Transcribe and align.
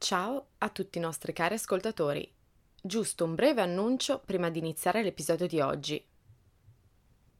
Ciao 0.00 0.50
a 0.58 0.68
tutti 0.68 0.98
i 0.98 1.00
nostri 1.00 1.32
cari 1.32 1.54
ascoltatori. 1.54 2.32
Giusto 2.80 3.24
un 3.24 3.34
breve 3.34 3.62
annuncio 3.62 4.20
prima 4.24 4.48
di 4.48 4.60
iniziare 4.60 5.02
l'episodio 5.02 5.48
di 5.48 5.60
oggi. 5.60 6.02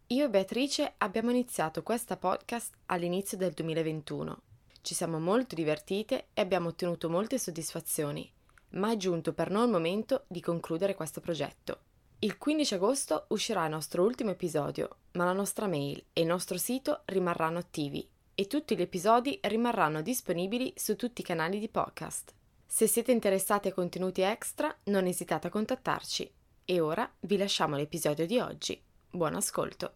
Io 0.08 0.24
e 0.24 0.28
Beatrice 0.28 0.94
abbiamo 0.98 1.30
iniziato 1.30 1.84
questa 1.84 2.16
podcast 2.16 2.74
all'inizio 2.86 3.38
del 3.38 3.52
2021. 3.52 4.42
Ci 4.82 4.94
siamo 4.94 5.20
molto 5.20 5.54
divertite 5.54 6.26
e 6.34 6.40
abbiamo 6.40 6.70
ottenuto 6.70 7.08
molte 7.08 7.38
soddisfazioni, 7.38 8.28
ma 8.70 8.90
è 8.90 8.96
giunto 8.96 9.32
per 9.32 9.50
noi 9.50 9.66
il 9.66 9.70
momento 9.70 10.24
di 10.26 10.40
concludere 10.40 10.96
questo 10.96 11.20
progetto. 11.20 11.82
Il 12.18 12.38
15 12.38 12.74
agosto 12.74 13.26
uscirà 13.28 13.64
il 13.66 13.70
nostro 13.70 14.02
ultimo 14.02 14.30
episodio, 14.30 14.96
ma 15.12 15.24
la 15.24 15.32
nostra 15.32 15.68
mail 15.68 16.04
e 16.12 16.22
il 16.22 16.26
nostro 16.26 16.58
sito 16.58 17.02
rimarranno 17.04 17.58
attivi 17.58 18.06
e 18.34 18.46
tutti 18.48 18.76
gli 18.76 18.82
episodi 18.82 19.38
rimarranno 19.42 20.02
disponibili 20.02 20.72
su 20.76 20.96
tutti 20.96 21.20
i 21.20 21.24
canali 21.24 21.60
di 21.60 21.68
podcast. 21.68 22.34
Se 22.70 22.86
siete 22.86 23.12
interessati 23.12 23.68
a 23.68 23.72
contenuti 23.72 24.20
extra, 24.20 24.72
non 24.84 25.06
esitate 25.06 25.46
a 25.46 25.50
contattarci. 25.50 26.30
E 26.66 26.80
ora 26.80 27.10
vi 27.20 27.38
lasciamo 27.38 27.76
l'episodio 27.76 28.26
di 28.26 28.38
oggi. 28.38 28.80
Buon 29.10 29.34
ascolto. 29.34 29.92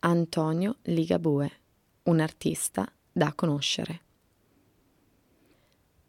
Antonio 0.00 0.76
Ligabue, 0.82 1.50
un 2.04 2.20
artista 2.20 2.86
da 3.10 3.32
conoscere. 3.32 4.02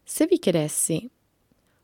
Se 0.04 0.28
vi 0.28 0.40
chiedessi, 0.40 1.10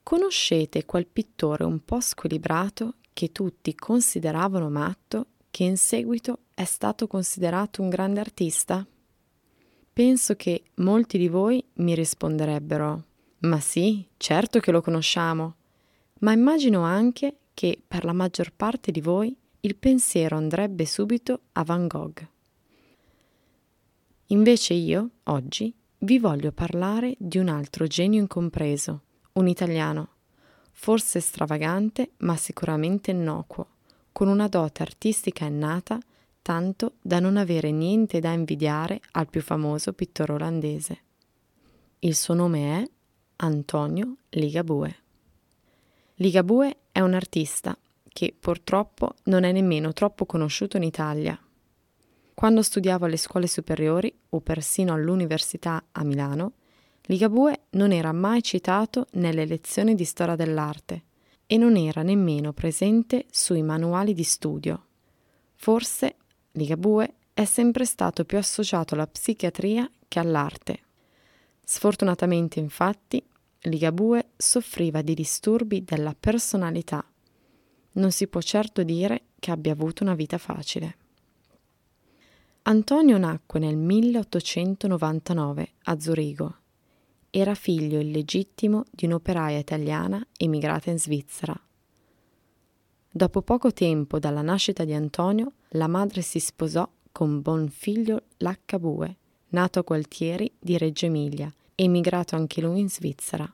conoscete 0.04 0.86
quel 0.86 1.08
pittore 1.08 1.64
un 1.64 1.84
po' 1.84 2.02
squilibrato 2.02 2.96
che 3.14 3.32
tutti 3.32 3.74
consideravano 3.74 4.70
matto, 4.70 5.28
che 5.50 5.64
in 5.64 5.78
seguito 5.78 6.40
è 6.54 6.66
stato 6.66 7.08
considerato 7.08 7.82
un 7.82 7.88
grande 7.88 8.20
artista? 8.20 8.86
Penso 9.94 10.36
che 10.36 10.66
molti 10.76 11.18
di 11.18 11.30
voi 11.30 11.66
mi 11.76 11.96
risponderebbero 11.96 13.14
ma 13.46 13.60
sì, 13.60 14.06
certo 14.18 14.60
che 14.60 14.72
lo 14.72 14.82
conosciamo. 14.82 15.56
Ma 16.20 16.32
immagino 16.32 16.82
anche 16.82 17.38
che 17.54 17.82
per 17.86 18.04
la 18.04 18.14
maggior 18.14 18.52
parte 18.54 18.92
di 18.92 19.02
voi 19.02 19.36
il 19.62 19.76
pensiero 19.76 20.36
andrebbe 20.36 20.86
subito 20.86 21.42
a 21.54 21.64
Van 21.64 21.88
Gogh. 21.88 22.28
Invece 24.28 24.74
io, 24.74 25.10
oggi, 25.24 25.74
vi 26.00 26.20
voglio 26.20 26.52
parlare 26.52 27.16
di 27.18 27.38
un 27.38 27.48
altro 27.48 27.88
genio 27.88 28.20
incompreso, 28.20 29.02
un 29.34 29.48
italiano, 29.48 30.10
forse 30.72 31.20
stravagante 31.20 32.12
ma 32.18 32.36
sicuramente 32.36 33.12
innocuo, 33.12 33.68
con 34.12 34.28
una 34.28 34.48
dote 34.48 34.82
artistica 34.82 35.46
innata 35.46 36.00
tanto 36.42 36.94
da 37.02 37.20
non 37.20 37.38
avere 37.38 37.72
niente 37.72 38.20
da 38.20 38.32
invidiare 38.32 39.02
al 39.14 39.28
più 39.28 39.42
famoso 39.42 39.94
pittore 39.94 40.34
olandese. 40.34 41.00
Il 42.00 42.16
suo 42.16 42.36
nome 42.36 42.82
è 42.82 42.90
Antonio 43.38 44.16
Ligabue. 44.30 44.96
Ligabue 46.16 46.78
è 46.92 47.02
un 47.02 47.14
artista 47.14 47.78
che 48.08 48.34
purtroppo 48.40 49.16
non 49.24 49.44
è 49.44 49.52
nemmeno 49.52 49.92
troppo 49.92 50.26
conosciuto 50.26 50.78
in 50.78 50.84
Italia. 50.84 51.38
Quando 52.34 52.62
studiavo 52.62 53.06
alle 53.06 53.18
scuole 53.18 53.48
superiori 53.48 54.14
o 54.30 54.40
persino 54.40 54.94
all'università 54.94 55.84
a 55.92 56.04
Milano, 56.04 56.54
Ligabue 57.04 57.66
non 57.72 57.92
era 57.92 58.14
mai 58.14 58.42
citato 58.42 59.08
nelle 59.14 59.46
lezioni 59.46 59.96
di 59.96 60.06
storia 60.06 60.36
dell'arte 60.36 61.04
e 61.46 61.58
non 61.58 61.76
era 61.76 62.02
nemmeno 62.04 62.54
presente 62.54 63.26
sui 63.30 63.62
manuali 63.62 64.14
di 64.14 64.24
studio. 64.24 64.86
Forse 65.56 66.16
Ligabue 66.54 67.16
è 67.34 67.44
sempre 67.44 67.84
stato 67.84 68.24
più 68.24 68.38
associato 68.38 68.94
alla 68.94 69.08
psichiatria 69.08 69.90
che 70.08 70.20
all'arte. 70.20 70.85
Sfortunatamente, 71.68 72.60
infatti, 72.60 73.26
Ligabue 73.62 74.30
soffriva 74.38 75.02
di 75.02 75.16
disturbi 75.16 75.84
della 75.84 76.16
personalità. 76.18 77.04
Non 77.94 78.12
si 78.12 78.28
può 78.28 78.40
certo 78.40 78.84
dire 78.84 79.24
che 79.40 79.50
abbia 79.50 79.72
avuto 79.72 80.04
una 80.04 80.14
vita 80.14 80.38
facile. 80.38 80.98
Antonio 82.68 83.18
nacque 83.18 83.60
nel 83.60 83.78
1899 83.78 85.72
a 85.86 86.00
Zurigo. 86.00 86.56
Era 87.32 87.56
figlio 87.56 88.00
illegittimo 88.00 88.84
di 88.92 89.06
un'operaia 89.06 89.58
italiana 89.58 90.26
emigrata 90.38 90.92
in 90.92 91.00
Svizzera. 91.00 91.60
Dopo 93.10 93.42
poco 93.42 93.74
tempo 93.74 94.20
dalla 94.20 94.44
nascita 94.44 94.84
di 94.84 94.94
Antonio, 94.94 95.54
la 95.70 95.88
madre 95.88 96.22
si 96.22 96.40
sposò 96.40 96.88
con 97.12 97.42
Bonfiglio 97.42 98.26
Laccabue, 98.38 99.18
nato 99.56 99.80
a 99.80 99.84
Gualtieri 99.84 100.52
di 100.60 100.78
Reggio 100.78 101.06
Emilia, 101.06 101.52
emigrato 101.76 102.36
anche 102.36 102.60
lui 102.60 102.82
in 102.82 102.90
Svizzera. 102.90 103.50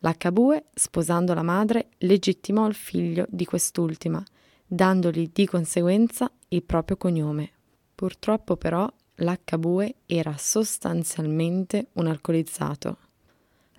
L'H2, 0.00 0.62
sposando 0.74 1.34
la 1.34 1.42
madre, 1.42 1.90
legittimò 1.98 2.66
il 2.66 2.74
figlio 2.74 3.26
di 3.28 3.44
quest'ultima, 3.44 4.22
dandogli 4.66 5.30
di 5.32 5.46
conseguenza 5.46 6.30
il 6.48 6.64
proprio 6.64 6.96
cognome. 6.96 7.50
Purtroppo 7.94 8.56
però 8.56 8.92
l'H2 9.18 9.94
era 10.06 10.34
sostanzialmente 10.36 11.88
un 11.92 12.08
alcolizzato. 12.08 12.98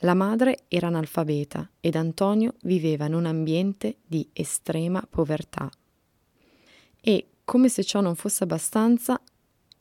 La 0.04 0.14
madre 0.14 0.64
era 0.70 0.88
analfabeta 0.88 1.70
ed 1.82 1.96
Antonio 1.96 2.54
viveva 2.62 3.08
in 3.08 3.14
un 3.14 3.26
ambiente 3.26 3.98
di 4.06 4.26
estrema 4.32 5.06
povertà. 5.08 5.70
E, 7.02 7.28
come 7.44 7.68
se 7.68 7.84
ciò 7.84 8.00
non 8.00 8.16
fosse 8.16 8.46
abbastanza, 8.46 9.20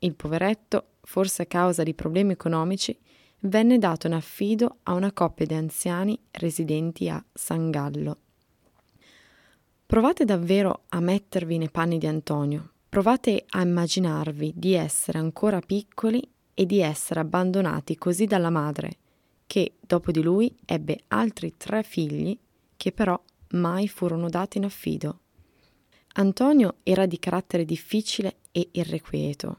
il 0.01 0.15
poveretto, 0.15 0.85
forse 1.11 1.43
a 1.43 1.47
causa 1.47 1.83
di 1.83 1.93
problemi 1.93 2.31
economici, 2.31 2.97
venne 3.41 3.79
dato 3.79 4.07
in 4.07 4.13
affido 4.13 4.77
a 4.85 4.93
una 4.93 5.13
coppia 5.13 5.45
di 5.45 5.55
anziani 5.55 6.17
residenti 6.31 7.09
a 7.09 7.21
San 7.33 7.69
Gallo. 7.73 8.19
Provate 9.87 10.25
davvero 10.25 10.85
a 10.91 11.01
mettervi 11.01 11.59
nei 11.59 11.69
panni 11.69 11.99
di 11.99 12.07
Antonio, 12.07 12.75
provate 12.89 13.45
a 13.49 13.61
immaginarvi 13.61 14.53
di 14.55 14.75
essere 14.75 15.19
ancora 15.19 15.59
piccoli 15.59 16.23
e 16.55 16.65
di 16.65 16.79
essere 16.79 17.19
abbandonati 17.19 17.97
così 17.97 18.27
dalla 18.27 18.51
madre, 18.51 18.99
che 19.49 19.79
dopo 19.81 20.13
di 20.13 20.23
lui 20.23 20.55
ebbe 20.65 21.01
altri 21.09 21.57
tre 21.57 21.83
figli 21.83 22.39
che 22.77 22.93
però 22.93 23.21
mai 23.55 23.89
furono 23.89 24.29
dati 24.29 24.59
in 24.59 24.65
affido. 24.65 25.23
Antonio 26.13 26.77
era 26.85 27.07
di 27.07 27.19
carattere 27.19 27.65
difficile 27.65 28.37
e 28.53 28.69
irrequieto, 28.71 29.59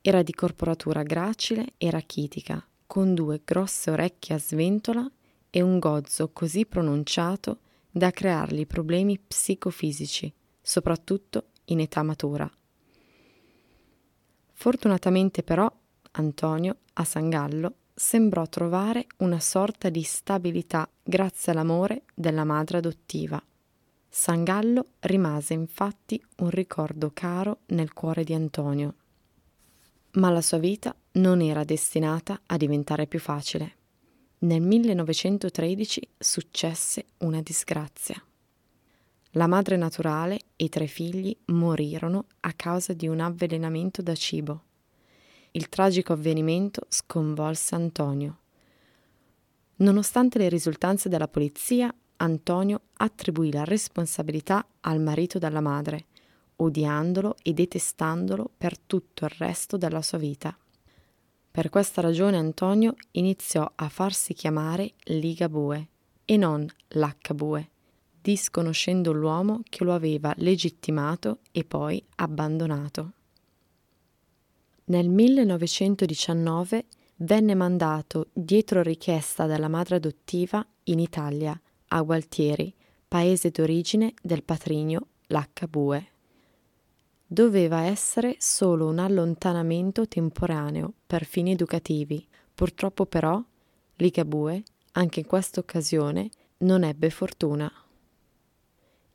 era 0.00 0.22
di 0.22 0.32
corporatura 0.32 1.02
gracile 1.02 1.74
e 1.76 1.90
rachitica, 1.90 2.64
con 2.86 3.14
due 3.14 3.42
grosse 3.44 3.90
orecchie 3.90 4.34
a 4.34 4.38
sventola 4.38 5.10
e 5.50 5.60
un 5.60 5.78
gozzo 5.78 6.30
così 6.32 6.66
pronunciato 6.66 7.58
da 7.90 8.10
creargli 8.10 8.66
problemi 8.66 9.18
psicofisici, 9.18 10.32
soprattutto 10.60 11.48
in 11.66 11.80
età 11.80 12.02
matura. 12.02 12.50
Fortunatamente 14.52 15.42
però 15.42 15.70
Antonio 16.12 16.76
a 16.94 17.04
San 17.04 17.28
Gallo 17.28 17.74
sembrò 17.94 18.46
trovare 18.46 19.06
una 19.18 19.40
sorta 19.40 19.88
di 19.88 20.02
stabilità 20.02 20.88
grazie 21.02 21.52
all'amore 21.52 22.04
della 22.14 22.44
madre 22.44 22.78
adottiva. 22.78 23.42
San 24.08 24.42
Gallo 24.44 24.86
rimase 25.00 25.52
infatti 25.52 26.22
un 26.38 26.50
ricordo 26.50 27.10
caro 27.12 27.60
nel 27.66 27.92
cuore 27.92 28.24
di 28.24 28.34
Antonio. 28.34 28.94
Ma 30.18 30.30
la 30.30 30.40
sua 30.40 30.58
vita 30.58 30.92
non 31.12 31.40
era 31.40 31.62
destinata 31.62 32.40
a 32.46 32.56
diventare 32.56 33.06
più 33.06 33.20
facile. 33.20 33.76
Nel 34.38 34.60
1913 34.60 36.08
successe 36.18 37.04
una 37.18 37.40
disgrazia. 37.40 38.20
La 39.32 39.46
madre 39.46 39.76
naturale 39.76 40.40
e 40.56 40.64
i 40.64 40.68
tre 40.68 40.88
figli 40.88 41.36
morirono 41.46 42.26
a 42.40 42.52
causa 42.52 42.94
di 42.94 43.06
un 43.06 43.20
avvelenamento 43.20 44.02
da 44.02 44.16
cibo. 44.16 44.62
Il 45.52 45.68
tragico 45.68 46.14
avvenimento 46.14 46.86
sconvolse 46.88 47.76
Antonio. 47.76 48.38
Nonostante 49.76 50.38
le 50.38 50.48
risultanze 50.48 51.08
della 51.08 51.28
polizia, 51.28 51.94
Antonio 52.16 52.80
attribuì 52.94 53.52
la 53.52 53.62
responsabilità 53.62 54.66
al 54.80 55.00
marito 55.00 55.38
della 55.38 55.60
madre, 55.60 56.06
odiandolo 56.60 57.36
e 57.42 57.52
detestandolo 57.52 58.50
per 58.56 58.78
tutto 58.78 59.24
il 59.24 59.32
resto 59.36 59.76
della 59.76 60.02
sua 60.02 60.18
vita. 60.18 60.56
Per 61.50 61.70
questa 61.70 62.00
ragione 62.00 62.36
Antonio 62.36 62.94
iniziò 63.12 63.68
a 63.74 63.88
farsi 63.88 64.32
chiamare 64.34 64.92
Ligabue, 65.04 65.88
e 66.24 66.36
non 66.36 66.66
l'H-Bue, 66.88 67.70
disconoscendo 68.20 69.12
l'uomo 69.12 69.62
che 69.68 69.82
lo 69.82 69.94
aveva 69.94 70.34
legittimato 70.36 71.38
e 71.50 71.64
poi 71.64 72.04
abbandonato. 72.16 73.12
Nel 74.84 75.08
1919 75.08 76.84
venne 77.16 77.54
mandato 77.54 78.26
dietro 78.32 78.82
richiesta 78.82 79.46
dalla 79.46 79.68
madre 79.68 79.96
adottiva 79.96 80.64
in 80.84 80.98
Italia, 80.98 81.58
a 81.88 82.02
Gualtieri, 82.02 82.74
paese 83.08 83.50
d'origine 83.50 84.12
del 84.20 84.42
patrigno 84.42 85.06
l'H-Bue. 85.28 86.08
Doveva 87.30 87.82
essere 87.82 88.36
solo 88.38 88.88
un 88.88 88.98
allontanamento 88.98 90.08
temporaneo 90.08 90.94
per 91.06 91.24
fini 91.24 91.52
educativi. 91.52 92.26
Purtroppo 92.54 93.04
però 93.04 93.42
Ligabue, 93.96 94.62
anche 94.92 95.20
in 95.20 95.26
questa 95.26 95.60
occasione, 95.60 96.30
non 96.58 96.84
ebbe 96.84 97.10
fortuna. 97.10 97.70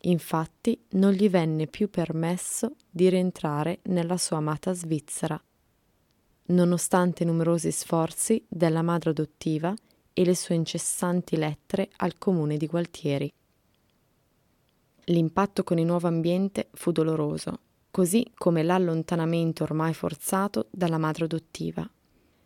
Infatti 0.05 0.79
non 0.91 1.11
gli 1.11 1.29
venne 1.29 1.65
più 1.67 1.89
permesso 1.89 2.75
di 2.89 3.09
rientrare 3.09 3.79
nella 3.83 4.17
sua 4.17 4.37
amata 4.37 4.73
Svizzera 4.73 5.41
nonostante 6.45 7.23
numerosi 7.23 7.71
sforzi 7.71 8.43
della 8.49 8.81
madre 8.81 9.11
adottiva 9.11 9.73
e 10.11 10.25
le 10.25 10.35
sue 10.35 10.55
incessanti 10.55 11.37
lettere 11.37 11.89
al 11.97 12.17
comune 12.17 12.57
di 12.57 12.67
Gualtieri. 12.67 13.31
L'impatto 15.05 15.63
con 15.63 15.79
il 15.79 15.85
nuovo 15.85 16.07
ambiente 16.07 16.69
fu 16.73 16.91
doloroso, 16.91 17.59
così 17.93 18.25
come 18.33 18.63
l'allontanamento 18.63 19.61
ormai 19.61 19.93
forzato 19.93 20.65
dalla 20.71 20.97
madre 20.97 21.25
adottiva. 21.25 21.87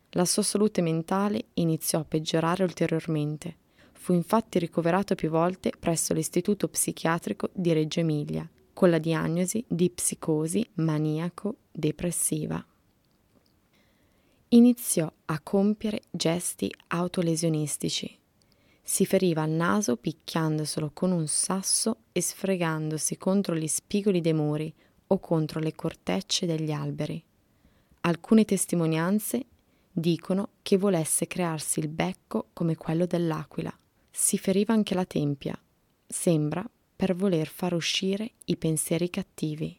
La 0.10 0.26
sua 0.26 0.44
salute 0.44 0.82
mentale 0.82 1.46
iniziò 1.54 2.00
a 2.00 2.04
peggiorare 2.04 2.66
ulteriormente. 2.66 3.56
Fu 3.94 4.12
infatti 4.12 4.60
ricoverato 4.60 5.16
più 5.16 5.30
volte 5.30 5.72
presso 5.80 6.14
l'istituto 6.14 6.68
psichiatrico 6.68 7.50
di 7.54 7.72
Reggio 7.72 8.02
Emilia, 8.02 8.46
con 8.74 8.90
la 8.90 8.98
diagnosi 8.98 9.64
di 9.66 9.90
psicosi 9.90 10.68
maniaco-depressiva 10.74 12.66
iniziò 14.50 15.12
a 15.26 15.40
compiere 15.42 16.02
gesti 16.10 16.74
autolesionistici. 16.88 18.18
Si 18.82 19.06
feriva 19.06 19.44
il 19.44 19.52
naso 19.52 19.98
picchiandoselo 19.98 20.92
con 20.94 21.12
un 21.12 21.28
sasso 21.28 22.04
e 22.14 22.22
sfregandosi 22.22 23.18
contro 23.18 23.56
gli 23.56 23.68
spigoli 23.68 24.22
dei 24.22 24.34
muri 24.34 24.74
o 25.07 25.19
contro 25.19 25.59
le 25.59 25.74
cortecce 25.74 26.45
degli 26.45 26.71
alberi. 26.71 27.24
Alcune 28.01 28.45
testimonianze 28.45 29.45
dicono 29.92 30.50
che 30.62 30.77
volesse 30.77 31.27
crearsi 31.27 31.80
il 31.80 31.88
becco 31.88 32.50
come 32.54 32.75
quello 32.75 33.06
dell'aquila. 33.06 33.75
Si 34.12 34.38
feriva 34.38 34.74
anche 34.74 34.94
la 34.94 35.06
tempia, 35.06 35.59
sembra 36.06 36.68
per 36.95 37.15
voler 37.15 37.48
far 37.48 37.74
uscire 37.74 38.31
i 38.45 38.57
pensieri 38.57 39.09
cattivi. 39.09 39.77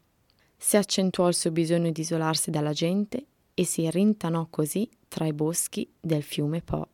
Si 0.57 0.77
accentuò 0.77 1.29
il 1.29 1.35
suo 1.35 1.51
bisogno 1.51 1.91
di 1.91 2.01
isolarsi 2.01 2.51
dalla 2.51 2.73
gente 2.73 3.27
e 3.55 3.65
si 3.65 3.89
rintanò 3.91 4.47
così 4.51 4.89
tra 5.09 5.27
i 5.27 5.33
boschi 5.33 5.91
del 6.01 6.23
fiume 6.23 6.63
Po, 6.63 6.89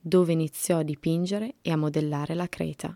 dove 0.00 0.32
iniziò 0.32 0.78
a 0.78 0.82
dipingere 0.82 1.56
e 1.62 1.70
a 1.70 1.76
modellare 1.76 2.34
la 2.34 2.48
creta. 2.48 2.94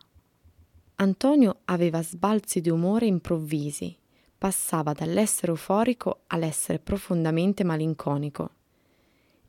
Antonio 0.97 1.61
aveva 1.65 2.03
sbalzi 2.03 2.61
di 2.61 2.71
umore 2.71 3.07
improvvisi, 3.07 3.97
passava 4.43 4.93
dall'essere 4.93 5.53
euforico 5.53 6.23
all'essere 6.27 6.81
profondamente 6.81 7.63
malinconico 7.63 8.51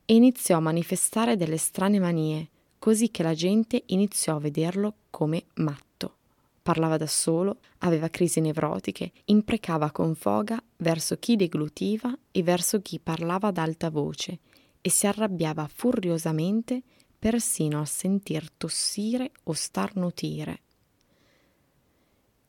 e 0.05 0.13
iniziò 0.13 0.57
a 0.57 0.59
manifestare 0.59 1.35
delle 1.35 1.57
strane 1.57 1.97
manie, 1.97 2.47
così 2.77 3.09
che 3.09 3.23
la 3.23 3.33
gente 3.33 3.81
iniziò 3.87 4.35
a 4.35 4.39
vederlo 4.39 4.93
come 5.09 5.45
matto 5.55 6.17
parlava 6.61 6.97
da 6.97 7.07
solo, 7.07 7.57
aveva 7.79 8.07
crisi 8.09 8.39
nevrotiche, 8.39 9.13
imprecava 9.25 9.89
con 9.89 10.13
foga 10.13 10.61
verso 10.77 11.17
chi 11.17 11.37
deglutiva 11.37 12.15
e 12.29 12.43
verso 12.43 12.79
chi 12.79 12.99
parlava 12.99 13.47
ad 13.47 13.57
alta 13.57 13.89
voce 13.89 14.41
e 14.79 14.91
si 14.91 15.07
arrabbiava 15.07 15.67
furiosamente 15.73 16.83
persino 17.17 17.81
a 17.81 17.85
sentir 17.85 18.47
tossire 18.55 19.31
o 19.45 19.53
starnutire. 19.53 20.61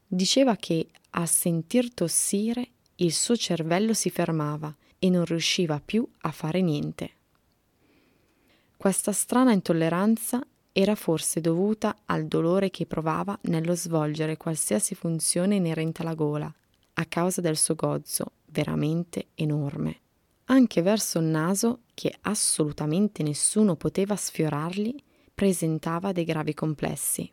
Diceva 0.07 0.57
che 0.57 0.89
a 1.11 1.27
sentir 1.27 1.93
tossire 1.93 2.69
il 2.97 3.13
suo 3.13 3.37
cervello 3.37 3.95
si 3.95 4.11
fermava 4.11 4.75
e 4.99 5.11
non 5.11 5.25
riusciva 5.25 5.81
più 5.85 6.07
a 6.23 6.31
fare 6.31 6.61
niente. 6.61 7.11
Questa 8.77 9.13
strana 9.13 9.53
intolleranza 9.53 10.45
era 10.73 10.95
forse 10.95 11.41
dovuta 11.41 11.99
al 12.07 12.27
dolore 12.27 12.71
che 12.71 12.87
provava 12.87 13.39
nello 13.43 13.75
svolgere 13.75 14.37
qualsiasi 14.37 14.95
funzione 14.95 15.55
inerente 15.55 16.03
alla 16.03 16.15
gola, 16.15 16.53
a 16.95 17.05
causa 17.07 17.41
del 17.41 17.57
suo 17.57 17.75
gozzo 17.75 18.33
veramente 18.47 19.29
enorme. 19.35 20.01
Anche 20.47 20.83
verso 20.83 21.19
il 21.19 21.27
naso, 21.27 21.81
che 21.95 22.15
assolutamente 22.23 23.23
nessuno 23.23 23.77
poteva 23.77 24.17
sfiorargli, 24.17 24.95
presentava 25.35 26.13
dei 26.13 26.25
gravi 26.25 26.55
complessi. 26.55 27.31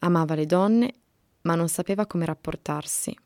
Amava 0.00 0.34
le 0.34 0.46
donne, 0.46 0.94
ma 1.42 1.54
non 1.54 1.68
sapeva 1.68 2.06
come 2.06 2.24
rapportarsi. 2.24 3.16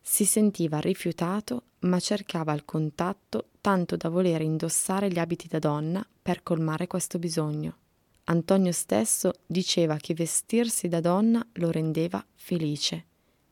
Si 0.00 0.24
sentiva 0.24 0.78
rifiutato, 0.80 1.62
ma 1.80 1.98
cercava 1.98 2.52
il 2.52 2.64
contatto 2.64 3.48
tanto 3.60 3.96
da 3.96 4.08
voler 4.08 4.42
indossare 4.42 5.10
gli 5.10 5.18
abiti 5.18 5.48
da 5.48 5.58
donna 5.58 6.06
per 6.22 6.42
colmare 6.42 6.86
questo 6.86 7.18
bisogno. 7.18 7.76
Antonio 8.24 8.72
stesso 8.72 9.32
diceva 9.46 9.96
che 9.96 10.14
vestirsi 10.14 10.88
da 10.88 11.00
donna 11.00 11.46
lo 11.54 11.70
rendeva 11.70 12.24
felice, 12.34 13.04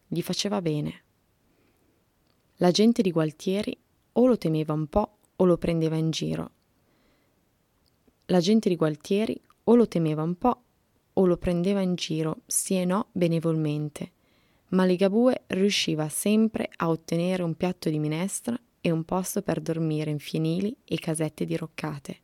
gli 0.07 0.23
faceva 0.23 0.63
bene. 0.63 1.03
La 2.57 2.71
gente 2.71 3.03
di 3.03 3.11
Gualtieri 3.11 3.77
o 4.13 4.27
lo 4.27 4.39
temeva 4.39 4.73
un 4.73 4.87
po' 4.87 5.19
o 5.37 5.45
lo 5.45 5.59
prendeva 5.59 5.97
in 5.97 6.11
giro. 6.11 6.51
La 8.27 8.41
gente 8.41 8.69
di 8.69 8.77
Gualtieri 8.77 9.39
o 9.65 9.75
lo 9.75 9.89
temeva 9.89 10.23
un 10.23 10.37
po' 10.37 10.63
o 11.15 11.27
lo 11.27 11.37
prendeva 11.37 11.81
in 11.81 11.95
giro, 11.95 12.43
sì 12.47 12.77
e 12.77 12.85
no, 12.85 13.09
benevolmente, 13.13 14.13
ma 14.69 14.85
Ligabue 14.85 15.43
riusciva 15.49 16.09
sempre 16.09 16.71
a 16.77 16.89
ottenere 16.89 17.43
un 17.43 17.55
piatto 17.55 17.91
di 17.91 17.99
minestra 17.99 18.59
e 18.81 18.91
un 18.91 19.05
posto 19.05 19.43
per 19.43 19.61
dormire 19.61 20.11
in 20.11 20.19
fienili 20.19 20.77
e 20.85 20.99
casette 20.99 21.45
diroccate 21.45 22.21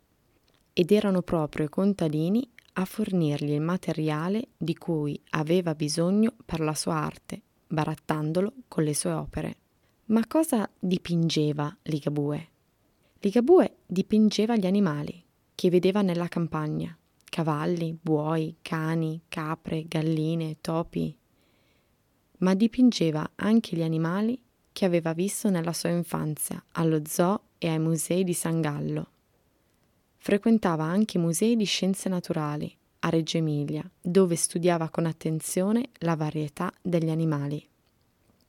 ed 0.73 0.93
erano 0.93 1.23
proprio 1.23 1.67
i 1.67 1.69
contadini 1.69 2.49
a 2.75 2.85
fornirgli 2.85 3.51
il 3.51 3.61
materiale 3.61 4.49
di 4.57 4.77
cui 4.77 5.21
aveva 5.31 5.75
bisogno 5.75 6.35
per 6.45 6.61
la 6.61 6.75
sua 6.75 6.95
arte, 6.95 7.43
barattandolo 7.67 8.53
con 8.69 8.85
le 8.85 8.95
sue 8.95 9.11
opere. 9.11 9.57
Ma 10.07 10.25
cosa 10.27 10.71
dipingeva 10.79 11.79
Ligabue? 11.83 12.49
Ligabue 13.19 13.79
dipingeva 13.85 14.57
gli 14.57 14.67
animali 14.67 15.25
che 15.55 15.71
vedeva 15.71 16.03
nella 16.03 16.29
campagna, 16.29 16.97
cavalli, 17.29 17.97
buoi, 18.01 18.57
cani, 18.63 19.23
capre, 19.29 19.85
galline, 19.87 20.59
topi, 20.61 21.17
ma 22.39 22.55
dipingeva 22.55 23.33
anche 23.37 23.77
gli 23.77 23.83
animali 23.83 24.41
che 24.73 24.85
aveva 24.85 25.13
visto 25.13 25.51
nella 25.51 25.73
sua 25.73 25.89
infanzia 25.91 26.63
allo 26.73 27.03
zoo 27.05 27.41
e 27.59 27.69
ai 27.69 27.79
musei 27.79 28.25
di 28.25 28.33
San 28.33 28.61
Gallo. 28.61 29.11
Frequentava 30.17 30.85
anche 30.85 31.19
i 31.19 31.21
musei 31.21 31.57
di 31.57 31.65
scienze 31.65 32.09
naturali 32.09 32.73
a 33.01 33.09
Reggio 33.09 33.39
Emilia, 33.39 33.89
dove 34.01 34.37
studiava 34.37 34.89
con 34.89 35.07
attenzione 35.07 35.91
la 35.99 36.17
varietà 36.17 36.73
degli 36.83 37.11
animali. 37.11 37.67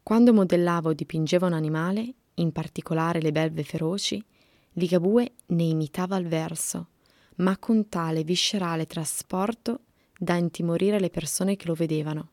Quando 0.02 0.34
modellava 0.34 0.90
o 0.90 0.94
dipingeva 0.94 1.46
un 1.46 1.54
animale, 1.54 2.14
in 2.36 2.52
particolare 2.52 3.22
le 3.22 3.32
belve 3.32 3.64
feroci, 3.64 4.24
Ligabue 4.74 5.34
ne 5.48 5.64
imitava 5.64 6.18
il 6.18 6.28
verso, 6.28 6.88
ma 7.40 7.58
con 7.58 7.90
tale 7.90 8.24
viscerale 8.24 8.86
trasporto 8.86 9.82
da 10.18 10.36
intimorire 10.36 11.00
le 11.00 11.10
persone 11.10 11.56
che 11.56 11.68
lo 11.68 11.74
vedevano. 11.74 12.32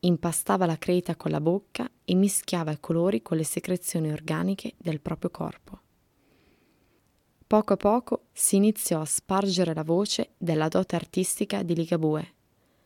Impastava 0.00 0.64
la 0.64 0.78
creta 0.78 1.16
con 1.16 1.30
la 1.30 1.40
bocca 1.40 1.90
e 2.04 2.14
mischiava 2.14 2.70
i 2.70 2.80
colori 2.80 3.20
con 3.20 3.36
le 3.36 3.44
secrezioni 3.44 4.10
organiche 4.10 4.74
del 4.78 5.00
proprio 5.00 5.30
corpo. 5.30 5.80
Poco 7.46 7.72
a 7.72 7.76
poco 7.76 8.26
si 8.32 8.56
iniziò 8.56 9.00
a 9.00 9.04
spargere 9.04 9.74
la 9.74 9.82
voce 9.82 10.30
della 10.38 10.68
dote 10.68 10.96
artistica 10.96 11.62
di 11.62 11.74
Ligabue. 11.74 12.34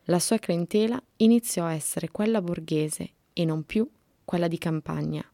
La 0.04 0.18
sua 0.18 0.38
clientela 0.38 1.00
iniziò 1.16 1.66
a 1.66 1.74
essere 1.74 2.10
quella 2.10 2.42
borghese 2.42 3.10
e 3.32 3.44
non 3.44 3.64
più 3.64 3.88
quella 4.24 4.48
di 4.48 4.58
campagna. 4.58 5.24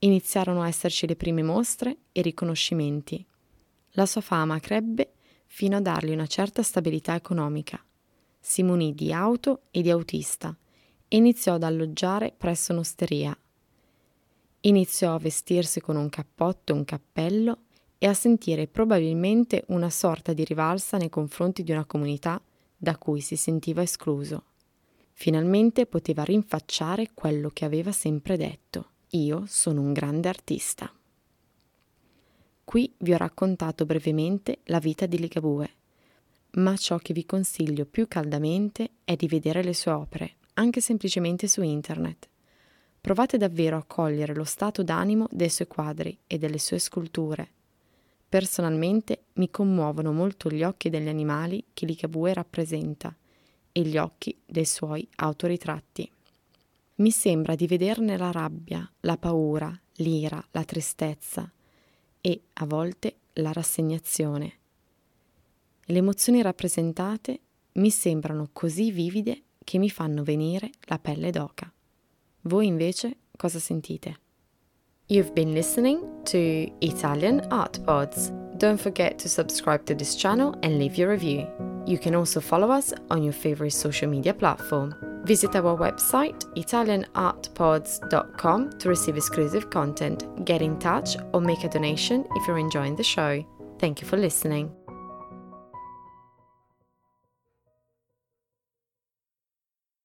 Iniziarono 0.00 0.62
a 0.62 0.68
esserci 0.68 1.06
le 1.06 1.16
prime 1.16 1.42
mostre 1.42 1.98
e 2.12 2.22
riconoscimenti. 2.22 3.24
La 3.90 4.06
sua 4.06 4.20
fama 4.22 4.58
crebbe 4.58 5.15
fino 5.56 5.78
a 5.78 5.80
dargli 5.80 6.10
una 6.10 6.26
certa 6.26 6.62
stabilità 6.62 7.14
economica. 7.14 7.82
Si 8.38 8.62
munì 8.62 8.94
di 8.94 9.10
auto 9.10 9.62
e 9.70 9.80
di 9.80 9.88
autista 9.88 10.54
e 11.08 11.16
iniziò 11.16 11.54
ad 11.54 11.62
alloggiare 11.62 12.34
presso 12.36 12.72
un'osteria. 12.72 13.34
Iniziò 14.60 15.14
a 15.14 15.18
vestirsi 15.18 15.80
con 15.80 15.96
un 15.96 16.10
cappotto 16.10 16.74
e 16.74 16.76
un 16.76 16.84
cappello 16.84 17.60
e 17.96 18.06
a 18.06 18.12
sentire 18.12 18.66
probabilmente 18.66 19.64
una 19.68 19.88
sorta 19.88 20.34
di 20.34 20.44
rivalsa 20.44 20.98
nei 20.98 21.08
confronti 21.08 21.62
di 21.62 21.72
una 21.72 21.86
comunità 21.86 22.38
da 22.76 22.98
cui 22.98 23.22
si 23.22 23.36
sentiva 23.36 23.80
escluso. 23.80 24.44
Finalmente 25.12 25.86
poteva 25.86 26.22
rinfacciare 26.22 27.12
quello 27.14 27.48
che 27.48 27.64
aveva 27.64 27.92
sempre 27.92 28.36
detto. 28.36 28.90
Io 29.12 29.44
sono 29.46 29.80
un 29.80 29.94
grande 29.94 30.28
artista. 30.28 30.92
Qui 32.66 32.92
vi 32.98 33.12
ho 33.12 33.16
raccontato 33.16 33.86
brevemente 33.86 34.58
la 34.64 34.80
vita 34.80 35.06
di 35.06 35.20
Ligabue, 35.20 35.70
ma 36.54 36.76
ciò 36.76 36.98
che 36.98 37.12
vi 37.12 37.24
consiglio 37.24 37.86
più 37.86 38.08
caldamente 38.08 38.90
è 39.04 39.14
di 39.14 39.28
vedere 39.28 39.62
le 39.62 39.72
sue 39.72 39.92
opere, 39.92 40.34
anche 40.54 40.80
semplicemente 40.80 41.46
su 41.46 41.62
internet. 41.62 42.28
Provate 43.00 43.38
davvero 43.38 43.76
a 43.76 43.84
cogliere 43.86 44.34
lo 44.34 44.42
stato 44.42 44.82
d'animo 44.82 45.28
dei 45.30 45.48
suoi 45.48 45.68
quadri 45.68 46.18
e 46.26 46.38
delle 46.38 46.58
sue 46.58 46.80
sculture. 46.80 47.48
Personalmente 48.28 49.26
mi 49.34 49.48
commuovono 49.48 50.12
molto 50.12 50.50
gli 50.50 50.64
occhi 50.64 50.90
degli 50.90 51.08
animali 51.08 51.66
che 51.72 51.86
Ligabue 51.86 52.34
rappresenta 52.34 53.14
e 53.70 53.80
gli 53.82 53.96
occhi 53.96 54.36
dei 54.44 54.66
suoi 54.66 55.06
autoritratti. 55.14 56.10
Mi 56.96 57.12
sembra 57.12 57.54
di 57.54 57.68
vederne 57.68 58.16
la 58.16 58.32
rabbia, 58.32 58.90
la 59.02 59.16
paura, 59.16 59.72
l'ira, 59.98 60.44
la 60.50 60.64
tristezza 60.64 61.48
e, 62.26 62.40
a 62.54 62.66
volte, 62.66 63.18
la 63.34 63.52
rassegnazione. 63.52 64.52
Le 65.84 65.98
emozioni 65.98 66.42
rappresentate 66.42 67.38
mi 67.74 67.90
sembrano 67.90 68.48
così 68.52 68.90
vivide 68.90 69.42
che 69.62 69.78
mi 69.78 69.88
fanno 69.88 70.24
venire 70.24 70.70
la 70.86 70.98
pelle 70.98 71.30
d'oca. 71.30 71.72
Voi 72.42 72.66
invece 72.66 73.18
cosa 73.36 73.60
sentite? 73.60 74.18
You've 75.06 75.32
been 75.34 75.52
listening 75.52 76.00
to 76.24 76.36
Italian 76.80 77.46
Art 77.50 77.80
Pods. 77.84 78.32
Don't 78.56 78.80
forget 78.80 79.22
to 79.22 79.28
subscribe 79.28 79.84
to 79.84 79.94
this 79.94 80.16
channel 80.16 80.52
and 80.62 80.78
leave 80.78 80.96
your 80.96 81.10
review. 81.10 81.75
You 81.86 81.98
can 81.98 82.16
also 82.16 82.40
follow 82.40 82.70
us 82.70 82.92
on 83.10 83.22
your 83.22 83.32
favorite 83.32 83.72
social 83.72 84.08
media 84.08 84.34
platform. 84.34 84.94
Visit 85.24 85.56
our 85.56 85.76
website 85.76 86.44
italianartpods.com 86.54 88.70
to 88.78 88.88
receive 88.88 89.16
exclusive 89.16 89.70
content, 89.70 90.44
get 90.44 90.62
in 90.62 90.78
touch, 90.78 91.16
or 91.32 91.40
make 91.40 91.64
a 91.64 91.68
donation 91.68 92.24
if 92.34 92.46
you're 92.46 92.58
enjoying 92.58 92.94
the 92.96 93.04
show. 93.04 93.44
Thank 93.78 94.02
you 94.02 94.08
for 94.08 94.16
listening. 94.16 94.72